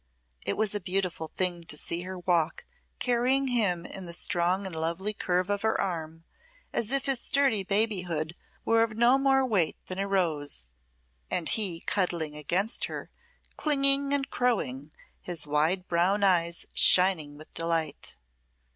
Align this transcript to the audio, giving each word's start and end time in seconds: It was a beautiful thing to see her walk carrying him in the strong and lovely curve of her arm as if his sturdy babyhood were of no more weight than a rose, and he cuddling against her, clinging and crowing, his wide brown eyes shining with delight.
It 0.47 0.57
was 0.57 0.73
a 0.73 0.79
beautiful 0.79 1.31
thing 1.37 1.63
to 1.65 1.77
see 1.77 2.01
her 2.01 2.17
walk 2.17 2.65
carrying 2.97 3.49
him 3.49 3.85
in 3.85 4.07
the 4.07 4.13
strong 4.15 4.65
and 4.65 4.75
lovely 4.75 5.13
curve 5.13 5.51
of 5.51 5.61
her 5.61 5.79
arm 5.79 6.23
as 6.73 6.91
if 6.91 7.05
his 7.05 7.19
sturdy 7.21 7.63
babyhood 7.63 8.35
were 8.65 8.81
of 8.81 8.97
no 8.97 9.19
more 9.19 9.45
weight 9.45 9.77
than 9.85 9.99
a 9.99 10.07
rose, 10.07 10.71
and 11.29 11.49
he 11.49 11.81
cuddling 11.81 12.35
against 12.35 12.85
her, 12.85 13.11
clinging 13.57 14.11
and 14.11 14.31
crowing, 14.31 14.89
his 15.21 15.45
wide 15.45 15.87
brown 15.87 16.23
eyes 16.23 16.65
shining 16.73 17.37
with 17.37 17.53
delight. 17.53 18.15